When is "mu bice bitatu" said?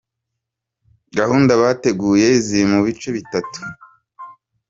2.73-3.59